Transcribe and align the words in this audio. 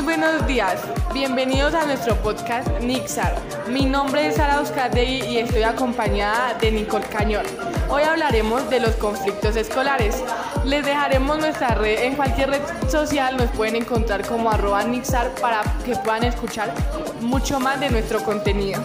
buenos 0.00 0.46
días, 0.46 0.80
bienvenidos 1.14 1.72
a 1.74 1.86
nuestro 1.86 2.16
podcast 2.16 2.68
Nixar. 2.80 3.34
Mi 3.68 3.86
nombre 3.86 4.26
es 4.26 4.36
Sara 4.36 4.56
Euskadegui 4.56 5.24
y 5.24 5.38
estoy 5.38 5.62
acompañada 5.62 6.54
de 6.54 6.70
Nicole 6.70 7.06
Cañón. 7.06 7.46
Hoy 7.88 8.02
hablaremos 8.02 8.68
de 8.68 8.80
los 8.80 8.94
conflictos 8.96 9.56
escolares. 9.56 10.22
Les 10.64 10.84
dejaremos 10.84 11.38
nuestra 11.38 11.68
red, 11.68 12.00
en 12.00 12.14
cualquier 12.14 12.50
red 12.50 12.62
social 12.88 13.36
nos 13.36 13.50
pueden 13.52 13.76
encontrar 13.76 14.26
como 14.26 14.50
arroba 14.50 14.84
Nixar 14.84 15.30
para 15.40 15.62
que 15.84 15.96
puedan 15.96 16.24
escuchar 16.24 16.72
mucho 17.20 17.58
más 17.58 17.80
de 17.80 17.90
nuestro 17.90 18.22
contenido. 18.22 18.82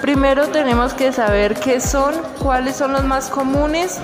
Primero 0.00 0.48
tenemos 0.48 0.94
que 0.94 1.12
saber 1.12 1.54
qué 1.54 1.80
son, 1.80 2.14
cuáles 2.42 2.76
son 2.76 2.92
los 2.92 3.04
más 3.04 3.28
comunes 3.28 4.00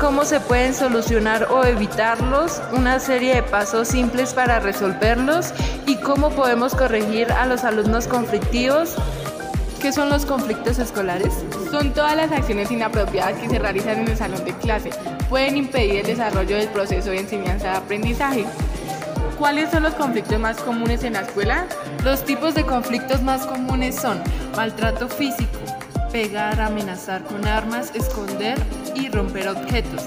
cómo 0.00 0.24
se 0.24 0.40
pueden 0.40 0.74
solucionar 0.74 1.48
o 1.50 1.62
evitarlos, 1.62 2.62
una 2.72 2.98
serie 2.98 3.34
de 3.34 3.42
pasos 3.42 3.88
simples 3.88 4.32
para 4.32 4.58
resolverlos 4.58 5.52
y 5.86 5.96
cómo 5.96 6.30
podemos 6.30 6.74
corregir 6.74 7.30
a 7.30 7.44
los 7.44 7.64
alumnos 7.64 8.06
conflictivos. 8.06 8.96
¿Qué 9.82 9.92
son 9.92 10.08
los 10.08 10.24
conflictos 10.24 10.78
escolares? 10.78 11.34
Son 11.70 11.92
todas 11.92 12.16
las 12.16 12.32
acciones 12.32 12.70
inapropiadas 12.70 13.38
que 13.40 13.50
se 13.50 13.58
realizan 13.58 13.98
en 14.00 14.08
el 14.08 14.16
salón 14.16 14.42
de 14.46 14.54
clase. 14.54 14.90
Pueden 15.28 15.58
impedir 15.58 15.96
el 15.96 16.06
desarrollo 16.06 16.56
del 16.56 16.68
proceso 16.68 17.10
de 17.10 17.20
enseñanza-aprendizaje. 17.20 18.46
¿Cuáles 19.38 19.70
son 19.70 19.82
los 19.82 19.94
conflictos 19.94 20.38
más 20.38 20.56
comunes 20.58 21.04
en 21.04 21.12
la 21.12 21.20
escuela? 21.20 21.66
Los 22.04 22.24
tipos 22.24 22.54
de 22.54 22.64
conflictos 22.64 23.20
más 23.22 23.46
comunes 23.46 23.96
son 23.96 24.22
maltrato 24.56 25.08
físico, 25.08 25.58
pegar, 26.10 26.60
amenazar 26.60 27.22
con 27.24 27.46
armas, 27.46 27.92
esconder 27.94 28.58
y 28.94 29.08
romper 29.08 29.48
objetos. 29.48 30.02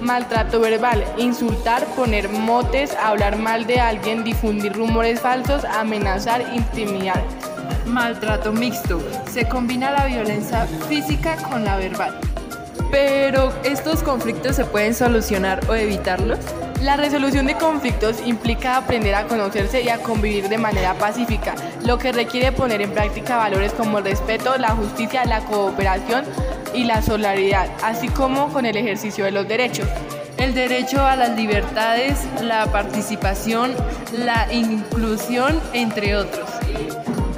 Maltrato 0.00 0.60
verbal, 0.60 1.04
insultar, 1.16 1.84
poner 1.96 2.28
motes, 2.28 2.94
hablar 2.94 3.36
mal 3.36 3.66
de 3.66 3.80
alguien, 3.80 4.24
difundir 4.24 4.72
rumores 4.72 5.20
falsos, 5.20 5.64
amenazar, 5.64 6.42
intimidar. 6.54 7.22
Maltrato 7.86 8.52
mixto, 8.52 9.00
se 9.30 9.48
combina 9.48 9.90
la 9.90 10.06
violencia 10.06 10.66
física 10.88 11.36
con 11.36 11.64
la 11.64 11.76
verbal. 11.76 12.18
Pero, 12.90 13.52
¿estos 13.64 14.02
conflictos 14.02 14.56
se 14.56 14.64
pueden 14.64 14.94
solucionar 14.94 15.60
o 15.68 15.74
evitarlos? 15.74 16.38
La 16.82 16.96
resolución 16.96 17.46
de 17.46 17.54
conflictos 17.54 18.18
implica 18.24 18.76
aprender 18.76 19.14
a 19.14 19.26
conocerse 19.26 19.82
y 19.82 19.88
a 19.88 19.98
convivir 19.98 20.48
de 20.48 20.58
manera 20.58 20.94
pacífica, 20.94 21.54
lo 21.84 21.98
que 21.98 22.12
requiere 22.12 22.52
poner 22.52 22.82
en 22.82 22.92
práctica 22.92 23.38
valores 23.38 23.72
como 23.72 23.98
el 23.98 24.04
respeto, 24.04 24.56
la 24.58 24.70
justicia, 24.70 25.24
la 25.24 25.40
cooperación 25.40 26.24
y 26.74 26.84
la 26.84 27.00
solidaridad, 27.00 27.68
así 27.82 28.08
como 28.08 28.52
con 28.52 28.66
el 28.66 28.76
ejercicio 28.76 29.24
de 29.24 29.30
los 29.30 29.48
derechos. 29.48 29.88
El 30.36 30.54
derecho 30.54 31.04
a 31.04 31.16
las 31.16 31.34
libertades, 31.34 32.18
la 32.42 32.66
participación, 32.66 33.74
la 34.12 34.52
inclusión, 34.52 35.58
entre 35.72 36.14
otros. 36.14 36.48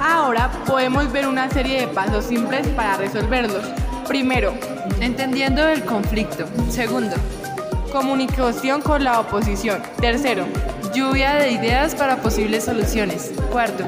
Ahora 0.01 0.51
podemos 0.65 1.11
ver 1.11 1.27
una 1.27 1.49
serie 1.49 1.81
de 1.81 1.87
pasos 1.87 2.25
simples 2.25 2.67
para 2.69 2.97
resolverlos. 2.97 3.63
Primero, 4.05 4.53
entendiendo 4.99 5.65
el 5.67 5.85
conflicto. 5.85 6.45
Segundo, 6.69 7.15
Comunicación 7.91 8.81
con 8.81 9.03
la 9.03 9.19
oposición. 9.19 9.81
Tercero, 9.99 10.45
lluvia 10.93 11.33
de 11.33 11.51
ideas 11.51 11.95
para 11.95 12.17
posibles 12.17 12.65
soluciones. 12.65 13.31
Cuarto, 13.51 13.83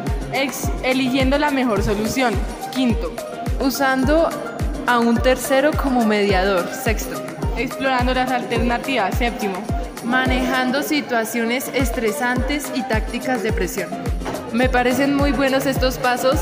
eligiendo 0.83 1.37
la 1.37 1.51
mejor 1.51 1.83
solución. 1.83 2.33
Quinto, 2.73 3.13
usando 3.59 4.29
a 4.87 4.99
un 4.99 5.17
tercero 5.17 5.71
como 5.71 6.05
mediador. 6.05 6.67
Sexto, 6.73 7.21
explorando 7.57 8.13
las 8.15 8.31
alternativas. 8.31 9.15
Séptimo, 9.17 9.61
manejando 10.03 10.81
situaciones 10.81 11.69
estresantes 11.73 12.71
y 12.73 12.81
tácticas 12.83 13.43
de 13.43 13.53
presión. 13.53 13.89
Me 14.51 14.67
parecen 14.67 15.15
muy 15.15 15.31
buenos 15.31 15.67
estos 15.67 15.97
pasos 15.97 16.39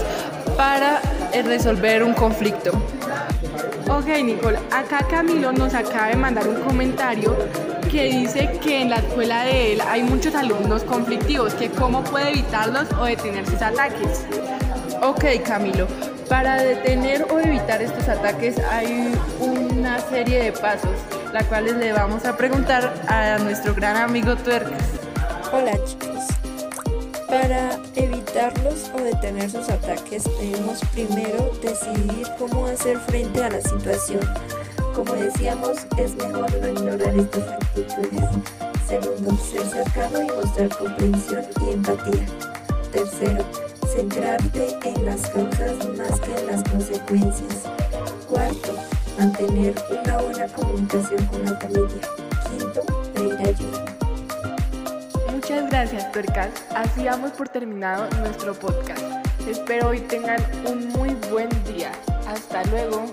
para 0.56 1.02
eh, 1.34 1.44
resolver 1.44 2.03
un 2.03 2.14
conflicto. 2.14 2.72
Ok, 3.90 4.06
Nicole, 4.24 4.60
acá 4.72 5.00
Camilo 5.10 5.52
nos 5.52 5.74
acaba 5.74 6.08
de 6.10 6.16
mandar 6.16 6.48
un 6.48 6.62
comentario 6.62 7.36
que 7.90 8.04
dice 8.04 8.50
que 8.62 8.84
en 8.84 8.92
la 8.92 8.98
escuela 8.98 9.44
de 9.44 9.74
él 9.74 9.82
hay 9.82 10.04
muchos 10.04 10.36
alumnos 10.36 10.84
conflictivos, 10.84 11.56
que 11.56 11.70
cómo 11.72 12.04
puede 12.04 12.30
evitarlos 12.30 12.88
o 13.00 13.06
detener 13.06 13.48
sus 13.48 13.62
ataques. 13.62 14.26
Ok, 15.02 15.26
Camilo, 15.44 15.88
para 16.30 16.62
detener 16.62 17.26
o 17.32 17.40
evitar 17.40 17.82
estos 17.82 18.08
ataques 18.08 18.60
hay 18.60 19.12
una 19.40 20.00
serie 20.02 20.44
de 20.44 20.52
pasos, 20.52 20.96
la 21.34 21.44
cuales 21.46 21.76
le 21.78 21.92
vamos 21.92 22.26
a 22.26 22.38
preguntar 22.38 22.94
a 23.08 23.40
nuestro 23.40 23.74
gran 23.74 23.98
amigo 23.98 24.36
Tuercas. 24.36 24.84
Hola 25.52 25.72
chicos, 25.84 26.28
para 27.28 27.72
evitarlos 27.96 28.59
o 28.59 28.59
detener 29.22 29.52
sus 29.52 29.68
ataques 29.68 30.24
debemos 30.40 30.80
primero 30.94 31.52
decidir 31.62 32.25
cómo 32.38 32.66
hacer 32.68 32.97
frente 33.00 33.44
a 33.44 33.50
la 33.50 33.62
situación. 33.62 34.22
Como 34.96 35.13
decíamos, 35.13 35.80
es 35.97 36.16
mejor 36.16 36.50
no 36.62 36.68
ignorar 36.69 37.16
estas 37.18 37.47
actitudes. 37.50 38.30
Segundo, 38.88 39.38
ser 39.38 39.68
cercano 39.68 40.22
y 40.22 40.28
mostrar 40.28 40.69
comprensión 40.69 41.46
y 41.66 41.74
empatía. 41.74 42.25
Tercero, 42.94 43.44
centrarte 43.94 44.78
en 44.85 45.06
las 45.06 45.30
causas 45.30 45.75
más 45.97 46.19
que 46.22 46.40
en 46.40 46.47
las 46.47 46.63
consecuencias. 46.69 47.63
Cuarto, 48.30 48.74
mantener 49.18 49.75
una 50.01 50.18
buena 50.18 50.47
comunicación 50.47 51.25
con 51.25 51.46
la 51.46 51.57
familia. 51.57 52.29
Gracias, 55.69 56.12
Tuercas. 56.12 56.50
Así 56.75 57.03
damos 57.03 57.31
por 57.31 57.47
terminado 57.50 58.09
nuestro 58.19 58.53
podcast. 58.53 59.02
Espero 59.47 59.90
hoy 59.90 60.00
tengan 60.02 60.41
un 60.66 60.90
muy 60.90 61.13
buen 61.30 61.50
día. 61.63 61.91
Hasta 62.28 62.63
luego. 62.66 63.06